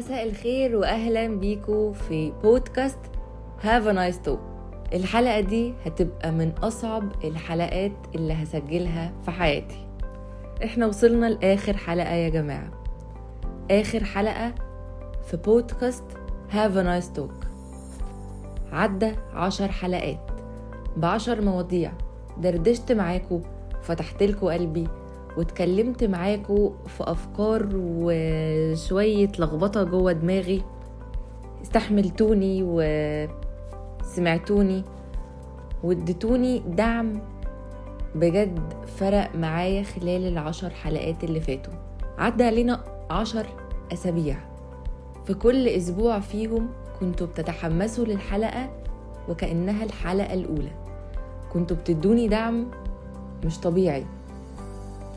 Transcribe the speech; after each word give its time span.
مساء 0.00 0.28
الخير 0.28 0.76
واهلا 0.76 1.26
بيكم 1.26 1.92
في 1.92 2.32
بودكاست 2.42 2.98
Have 3.62 3.86
a 3.86 3.92
Nice 3.92 4.22
Talk 4.22 4.40
الحلقة 4.92 5.40
دي 5.40 5.74
هتبقى 5.86 6.32
من 6.32 6.52
أصعب 6.62 7.12
الحلقات 7.24 7.92
اللي 8.14 8.32
هسجلها 8.32 9.12
في 9.24 9.30
حياتي. 9.30 9.86
إحنا 10.64 10.86
وصلنا 10.86 11.26
لآخر 11.26 11.76
حلقة 11.76 12.14
يا 12.14 12.28
جماعة. 12.28 12.70
آخر 13.70 14.04
حلقة 14.04 14.54
في 15.30 15.36
بودكاست 15.36 16.04
Have 16.50 16.76
a 16.76 16.82
Nice 16.82 17.12
Talk 17.12 17.34
عدى 18.72 19.12
عشر 19.32 19.68
حلقات 19.72 20.30
بعشر 20.96 21.40
مواضيع. 21.40 21.92
دردشت 22.38 22.92
معاكم 22.92 23.42
فتحت 23.82 24.22
لكم 24.22 24.46
قلبي 24.46 24.88
واتكلمت 25.36 26.04
معاكم 26.04 26.70
في 26.86 27.04
أفكار 27.04 27.68
وشوية 27.74 29.32
لخبطة 29.38 29.82
جوه 29.82 30.12
دماغي. 30.12 30.62
استحملتوني 31.62 32.62
وسمعتوني 34.02 34.84
واديتوني 35.82 36.58
دعم 36.58 37.20
بجد 38.14 38.60
فرق 38.86 39.36
معايا 39.36 39.82
خلال 39.82 40.26
العشر 40.26 40.70
حلقات 40.70 41.24
اللي 41.24 41.40
فاتوا. 41.40 41.72
عدى 42.18 42.44
علينا 42.44 42.84
عشر 43.10 43.46
أسابيع. 43.92 44.36
في 45.24 45.34
كل 45.34 45.68
أسبوع 45.68 46.20
فيهم 46.20 46.68
كنتوا 47.00 47.26
بتتحمسوا 47.26 48.04
للحلقة 48.04 48.70
وكأنها 49.28 49.84
الحلقة 49.84 50.34
الأولى. 50.34 50.70
كنتوا 51.52 51.76
بتدوني 51.76 52.28
دعم 52.28 52.66
مش 53.44 53.58
طبيعي. 53.60 54.06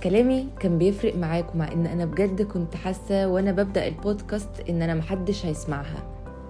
كلامي 0.03 0.47
كان 0.59 0.77
بيفرق 0.77 1.15
معاكم 1.15 1.59
مع 1.59 1.71
إن 1.71 1.85
أنا 1.85 2.05
بجد 2.05 2.41
كنت 2.41 2.75
حاسة 2.75 3.27
وأنا 3.27 3.51
ببدأ 3.51 3.87
البودكاست 3.87 4.49
إن 4.69 4.81
أنا 4.81 4.93
محدش 4.93 5.45
هيسمعها. 5.45 6.03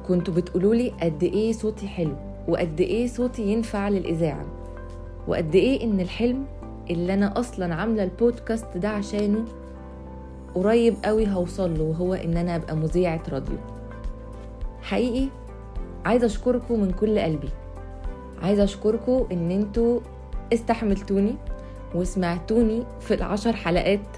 كنتوا 0.08 0.34
بتقولوا 0.34 0.76
لي 0.76 0.94
قد 1.02 1.24
إيه 1.24 1.52
صوتي 1.52 1.88
حلو 1.88 2.16
وقد 2.48 2.82
إيه 2.82 3.08
صوتي 3.08 3.42
ينفع 3.42 3.90
للإذاعة. 3.90 4.46
وقد 5.28 5.56
إيه 5.56 5.84
إن 5.84 6.00
الحلم 6.00 6.46
اللي 6.90 7.14
أنا 7.14 7.40
أصلا 7.40 7.76
عاملة 7.76 8.04
البودكاست 8.04 8.78
ده 8.78 8.90
عشانه 8.90 9.46
قريب 10.56 10.96
قوي 11.06 11.28
هوصل 11.28 11.78
له 11.78 11.84
وهو 11.84 12.14
إن 12.14 12.38
أنا 12.38 12.56
أبقى 12.56 12.76
مذيعة 12.76 13.22
راديو. 13.32 13.58
حقيقي 14.82 15.28
عايزة 16.06 16.26
أشكركم 16.26 16.80
من 16.80 16.92
كل 16.92 17.20
قلبي. 17.20 17.50
عايزة 18.42 18.64
أشكركم 18.64 19.26
إن 19.32 19.52
أنتوا 19.52 20.00
استحملتوني. 20.54 21.36
وسمعتوني 21.96 22.84
في 23.00 23.14
العشر 23.14 23.54
حلقات 23.54 24.18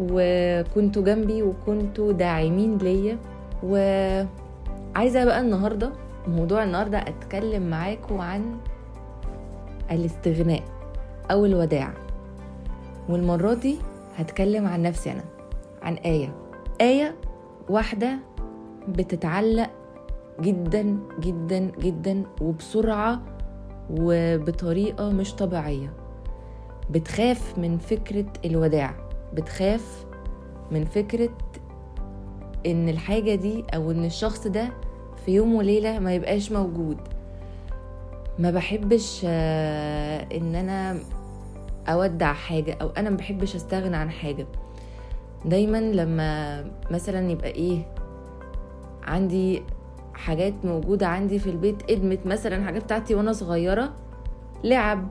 وكنتوا 0.00 1.02
جنبي 1.02 1.42
وكنتوا 1.42 2.12
داعمين 2.12 2.78
ليا. 2.78 3.18
وعايزة 3.62 5.24
بقى 5.24 5.40
النهارده 5.40 5.92
موضوع 6.28 6.64
النهارده 6.64 6.98
أتكلم 6.98 7.70
معاكم 7.70 8.20
عن 8.20 8.56
الاستغناء 9.90 10.62
أو 11.30 11.44
الوداع. 11.44 11.92
والمرة 13.08 13.54
دي 13.54 13.76
هتكلم 14.16 14.66
عن 14.66 14.82
نفسي 14.82 15.12
أنا 15.12 15.24
عن 15.82 15.94
آية. 15.94 16.34
آية 16.80 17.14
واحدة 17.68 18.18
بتتعلق 18.88 19.70
جدا 20.40 20.96
جدا 21.20 21.58
جدا 21.80 22.22
وبسرعة 22.40 23.22
وبطريقة 23.90 25.10
مش 25.10 25.34
طبيعية. 25.34 25.92
بتخاف 26.92 27.58
من 27.58 27.78
فكرة 27.78 28.26
الوداع 28.44 28.94
بتخاف 29.34 30.04
من 30.70 30.84
فكرة 30.84 31.30
إن 32.66 32.88
الحاجة 32.88 33.34
دي 33.34 33.64
أو 33.74 33.90
إن 33.90 34.04
الشخص 34.04 34.46
ده 34.46 34.68
في 35.26 35.32
يوم 35.34 35.54
وليلة 35.54 35.98
ما 35.98 36.14
يبقاش 36.14 36.52
موجود. 36.52 36.98
ما 38.38 38.50
بحبش 38.50 39.20
إن 39.24 40.54
أنا 40.54 40.98
أودع 41.88 42.32
حاجة 42.32 42.76
أو 42.82 42.88
أنا 42.88 43.10
ما 43.10 43.16
بحبش 43.16 43.56
أستغنى 43.56 43.96
عن 43.96 44.10
حاجة. 44.10 44.46
دايما 45.44 45.80
لما 45.80 46.64
مثلا 46.90 47.30
يبقى 47.30 47.50
إيه 47.50 47.86
عندي 49.02 49.62
حاجات 50.14 50.54
موجودة 50.64 51.06
عندي 51.06 51.38
في 51.38 51.50
البيت 51.50 51.90
إدمت 51.90 52.26
مثلا 52.26 52.64
حاجات 52.64 52.84
بتاعتي 52.84 53.14
وأنا 53.14 53.32
صغيرة 53.32 53.92
لعب 54.64 55.08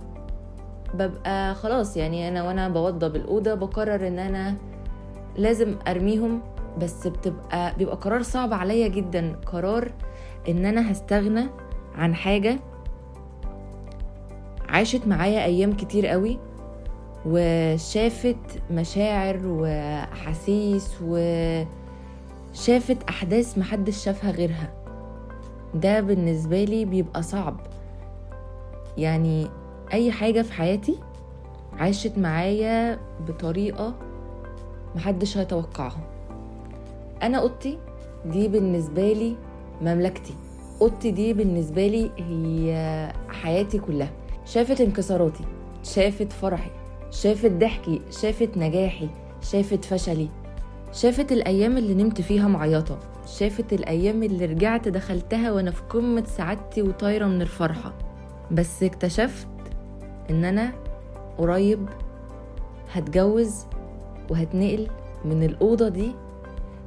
ببقى 0.93 1.55
خلاص 1.55 1.97
يعني 1.97 2.27
أنا 2.27 2.43
وأنا 2.43 2.69
بوضب 2.69 3.15
الأوضة 3.15 3.53
بقرر 3.53 4.07
إن 4.07 4.19
أنا 4.19 4.55
لازم 5.37 5.75
أرميهم 5.87 6.41
بس 6.77 7.07
بتبقى 7.07 7.75
بيبقى 7.77 7.95
قرار 7.95 8.21
صعب 8.21 8.53
عليا 8.53 8.87
جدا. 8.87 9.35
قرار 9.45 9.91
إن 10.49 10.65
أنا 10.65 10.91
هستغنى 10.91 11.43
عن 11.95 12.15
حاجة 12.15 12.59
عاشت 14.69 15.07
معايا 15.07 15.45
أيام 15.45 15.73
كتير 15.73 16.07
قوي 16.07 16.39
وشافت 17.25 18.61
مشاعر 18.71 19.47
واحاسيس 19.47 20.95
وشافت 22.53 23.03
أحداث 23.09 23.57
محدش 23.57 24.03
شافها 24.03 24.31
غيرها. 24.31 24.73
ده 25.73 25.99
بالنسبة 26.01 26.63
لي 26.63 26.85
بيبقى 26.85 27.23
صعب. 27.23 27.59
يعني 28.97 29.47
أي 29.93 30.11
حاجة 30.11 30.41
في 30.41 30.53
حياتي 30.53 30.95
عاشت 31.73 32.17
معايا 32.17 32.99
بطريقة 33.27 33.93
محدش 34.95 35.37
هيتوقعها. 35.37 35.99
أنا 37.23 37.37
أوضتي 37.37 37.77
دي 38.25 38.47
بالنسبة 38.47 39.13
لي 39.13 39.35
مملكتي. 39.81 40.33
أوضتي 40.81 41.11
دي 41.11 41.33
بالنسبة 41.33 41.87
لي 41.87 42.11
هي 42.17 43.11
حياتي 43.29 43.79
كلها. 43.79 44.11
شافت 44.45 44.81
انكساراتي 44.81 45.43
شافت 45.83 46.33
فرحي 46.33 46.71
شافت 47.11 47.51
ضحكي 47.51 48.01
شافت 48.21 48.57
نجاحي 48.57 49.09
شافت 49.41 49.85
فشلي. 49.85 50.29
شافت 50.93 51.31
الأيام 51.31 51.77
اللي 51.77 52.03
نمت 52.03 52.21
فيها 52.21 52.47
معيطة. 52.47 52.99
شافت 53.25 53.73
الأيام 53.73 54.23
اللي 54.23 54.45
رجعت 54.45 54.87
دخلتها 54.87 55.51
وأنا 55.51 55.71
في 55.71 55.81
قمة 55.89 56.23
سعادتي 56.25 56.81
وطايرة 56.81 57.25
من 57.25 57.41
الفرحة. 57.41 57.93
بس 58.51 58.83
اكتشفت 58.83 59.47
إن 60.29 60.45
أنا 60.45 60.71
قريب 61.37 61.89
هتجوز 62.91 63.65
وهتنقل 64.29 64.87
من 65.25 65.43
الأوضة 65.43 65.89
دي 65.89 66.11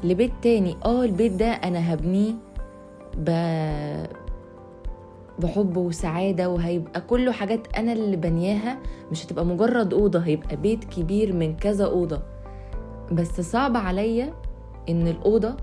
لبيت 0.04 0.32
تاني. 0.42 0.76
آه 0.84 1.04
البيت 1.04 1.32
ده 1.32 1.46
أنا 1.46 1.94
هبنيه 1.94 2.32
ب... 3.16 3.30
بحب 5.38 5.76
وسعادة 5.76 6.48
وهيبقى 6.50 7.00
كله 7.00 7.32
حاجات 7.32 7.76
أنا 7.76 7.92
اللي 7.92 8.16
بنياها. 8.16 8.78
مش 9.10 9.26
هتبقى 9.26 9.44
مجرد 9.46 9.94
أوضة 9.94 10.18
هيبقى 10.18 10.56
بيت 10.56 10.84
كبير 10.84 11.32
من 11.32 11.56
كذا 11.56 11.84
أوضة. 11.84 12.22
بس 13.12 13.40
صعب 13.40 13.76
عليا 13.76 14.32
إن 14.88 15.08
الأوضة 15.08 15.56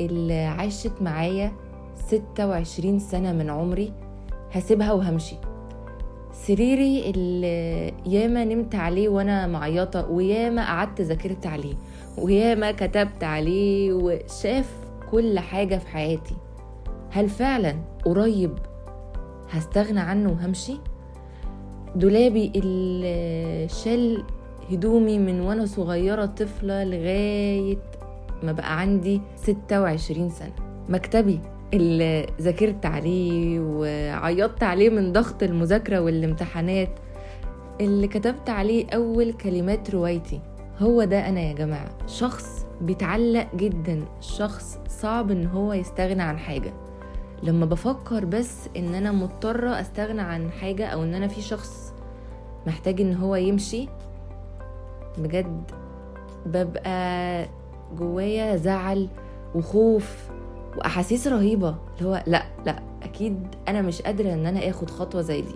اللي 0.00 0.44
عاشت 0.44 0.92
معايا 1.02 1.52
ستة 2.06 2.48
وعشرين 2.48 2.98
سنة 2.98 3.32
من 3.32 3.50
عمري 3.50 3.92
هسيبها 4.52 4.92
وهمشي. 4.92 5.36
سريري 6.32 7.10
اللي 7.10 7.92
ياما 8.06 8.44
نمت 8.44 8.74
عليه 8.74 9.08
وأنا 9.08 9.46
معيطة 9.46 10.10
وياما 10.10 10.66
قعدت 10.66 11.00
ذاكرت 11.00 11.46
عليه 11.46 11.74
وياما 12.18 12.72
كتبت 12.72 13.24
عليه 13.24 13.92
وشاف 13.92 14.74
كل 15.10 15.38
حاجة 15.38 15.76
في 15.76 15.88
حياتي. 15.88 16.34
هل 17.10 17.28
فعلا 17.28 17.76
قريب 18.04 18.58
هستغنى 19.50 20.00
عنه 20.00 20.30
وهمشي؟ 20.30 20.76
دولابي 21.96 22.52
اللي 22.56 23.68
شال 23.68 24.24
هدومي 24.70 25.18
من 25.18 25.40
وأنا 25.40 25.66
صغيرة 25.66 26.26
طفلة 26.26 26.84
لغاية 26.84 27.78
ما 28.42 28.52
بقى 28.52 28.80
عندي 28.80 29.20
ستة 29.36 29.80
وعشرين 29.80 30.28
سنة. 30.30 30.52
مكتبي 30.88 31.40
اللي 31.74 32.26
ذاكرت 32.40 32.86
عليه 32.86 33.60
وعيطت 33.60 34.62
عليه 34.62 34.90
من 34.90 35.12
ضغط 35.12 35.42
المذاكرة 35.42 36.00
والامتحانات 36.00 36.88
اللي 37.80 38.08
كتبت 38.08 38.50
عليه 38.50 38.86
أول 38.94 39.32
كلمات 39.32 39.90
روايتي. 39.90 40.40
هو 40.78 41.04
ده 41.04 41.28
أنا 41.28 41.40
يا 41.40 41.52
جماعة. 41.52 41.90
شخص 42.06 42.66
بيتعلق 42.80 43.54
جدا. 43.56 44.04
شخص 44.20 44.78
صعب 44.88 45.30
إن 45.30 45.46
هو 45.46 45.72
يستغنى 45.72 46.22
عن 46.22 46.38
حاجة. 46.38 46.72
لما 47.42 47.66
بفكر 47.66 48.24
بس 48.24 48.68
إن 48.76 48.94
أنا 48.94 49.12
مضطرة 49.12 49.80
أستغنى 49.80 50.20
عن 50.20 50.50
حاجة 50.50 50.86
أو 50.86 51.02
إن 51.02 51.14
أنا 51.14 51.28
في 51.28 51.42
شخص 51.42 51.92
محتاج 52.66 53.00
إن 53.00 53.14
هو 53.14 53.36
يمشي 53.36 53.88
بجد 55.18 55.70
ببقى 56.46 57.46
جوايا 57.98 58.56
زعل 58.56 59.08
وخوف 59.54 60.30
واحاسيس 60.80 61.26
رهيبة 61.26 61.74
اللي 61.98 62.08
هو 62.10 62.22
لأ 62.26 62.42
لأ 62.66 62.76
أكيد 63.02 63.46
أنا 63.68 63.82
مش 63.82 64.02
قادرة 64.02 64.32
إن 64.32 64.46
أنا 64.46 64.70
آخد 64.70 64.90
خطوة 64.90 65.20
زي 65.22 65.40
دي. 65.40 65.54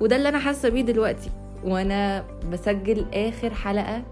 وده 0.00 0.16
اللي 0.16 0.28
أنا 0.28 0.38
حاسة 0.38 0.68
بيه 0.68 0.82
دلوقتي 0.82 1.30
وأنا 1.64 2.24
بسجل 2.52 3.06
آخر 3.14 3.54
حلقة 3.54 4.02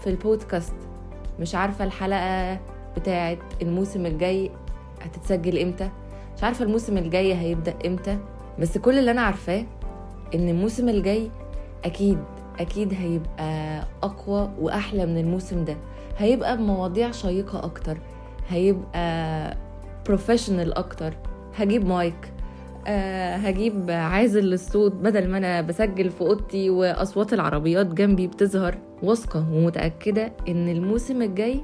في 0.00 0.10
البودكاست. 0.10 0.74
مش 1.40 1.54
عارفة 1.54 1.84
الحلقة 1.84 2.60
بتاعه 2.96 3.36
الموسم 3.62 4.06
الجاي 4.06 4.50
هتتسجل 5.02 5.58
إمتى 5.58 5.90
مش 6.36 6.44
عارفة 6.44 6.64
الموسم 6.64 6.98
الجاي 6.98 7.34
هيبدأ 7.34 7.74
إمتى. 7.86 8.18
بس 8.58 8.78
كل 8.78 8.98
اللي 8.98 9.10
أنا 9.10 9.22
عارفاه 9.22 9.64
إن 10.34 10.48
الموسم 10.48 10.88
الجاي 10.88 11.30
أكيد 11.84 12.18
أكيد 12.60 12.94
هيبقى 12.94 13.82
أقوى 14.02 14.50
وأحلى 14.60 15.06
من 15.06 15.18
الموسم 15.18 15.64
ده. 15.64 15.76
هيبقى 16.18 16.56
بمواضيع 16.56 17.10
شيقة 17.10 17.64
أكتر 17.64 17.98
هيبقى 18.48 19.56
professional 20.06 20.72
أكتر. 20.72 21.14
هجيب 21.56 21.86
مايك. 21.86 22.32
أه 22.86 23.36
هجيب 23.36 23.90
عازل 23.90 24.44
للصوت 24.44 24.92
بدل 24.92 25.30
ما 25.30 25.38
أنا 25.38 25.60
بسجل 25.60 26.10
في 26.10 26.20
أوضتي 26.20 26.70
وأصوات 26.70 27.32
العربيات 27.32 27.86
جنبي 27.86 28.26
بتظهر. 28.26 28.78
واثقة 29.02 29.46
ومتأكدة 29.52 30.32
إن 30.48 30.68
الموسم 30.68 31.22
الجاي 31.22 31.60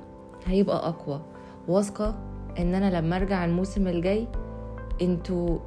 هيبقى 0.47 0.89
أقوى. 0.89 1.21
واثقة 1.69 2.19
إن 2.59 2.75
أنا 2.75 2.99
لما 3.01 3.17
أرجع 3.17 3.45
الموسم 3.45 3.89
الجاي 3.89 4.29
أنتوا 5.03 5.59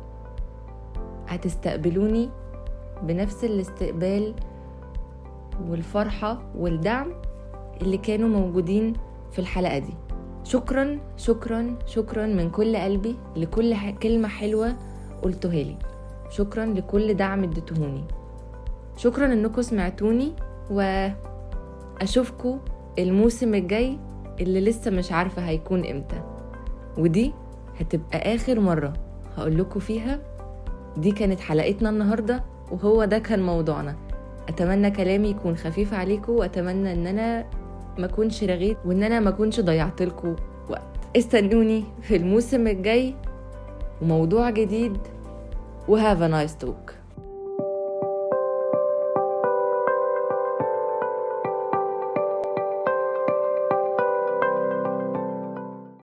هتستقبلوني 1.27 2.29
بنفس 3.03 3.43
الاستقبال 3.43 4.33
والفرحة 5.69 6.41
والدعم 6.57 7.11
اللي 7.81 7.97
كانوا 7.97 8.29
موجودين 8.29 8.93
في 9.31 9.39
الحلقة 9.39 9.77
دي. 9.77 9.93
شكرا 10.45 10.99
شكرا 11.17 11.75
شكرا 11.85 12.25
من 12.25 12.49
كل 12.49 12.75
قلبي 12.77 13.15
لكل 13.35 13.75
كلمة 14.03 14.27
حلوة 14.27 14.75
قلتوها 15.21 15.53
لي. 15.63 15.75
شكرا 16.29 16.65
لكل 16.65 17.13
دعم 17.13 17.43
اديتهوني 17.43 18.03
شكرا 18.97 19.25
إنكم 19.25 19.61
سمعتوني 19.61 20.33
وأشوفكم 20.71 22.59
الموسم 22.99 23.53
الجاي 23.55 23.97
اللي 24.39 24.61
لسه 24.61 24.91
مش 24.91 25.11
عارفة 25.11 25.41
هيكون 25.41 25.85
إمتى. 25.85 26.21
ودي 26.97 27.33
هتبقى 27.79 28.35
آخر 28.35 28.59
مرة 28.59 28.93
هقول 29.37 29.57
لكم 29.57 29.79
فيها. 29.79 30.19
دي 30.97 31.11
كانت 31.11 31.39
حلقتنا 31.39 31.89
النهاردة 31.89 32.43
وهو 32.71 33.05
ده 33.05 33.17
كان 33.19 33.43
موضوعنا. 33.43 33.95
أتمنى 34.49 34.91
كلامي 34.91 35.29
يكون 35.29 35.55
خفيف 35.55 35.93
عليكم 35.93 36.33
وأتمنى 36.33 36.93
إن 36.93 37.07
أنا 37.07 37.45
ما 37.97 38.05
اكونش 38.05 38.43
رغيت 38.43 38.77
وإن 38.85 39.03
أنا 39.03 39.19
ما 39.19 39.29
اكونش 39.29 39.59
ضيعت 39.59 40.01
لكم 40.01 40.35
وقت. 40.69 41.17
استنوني 41.17 41.83
في 42.01 42.15
الموسم 42.15 42.67
الجاي. 42.67 43.15
وموضوع 44.01 44.49
جديد. 44.49 44.97
وهاف 45.87 46.19
a 46.19 46.27
nice 46.27 46.65
talk. 46.65 47.04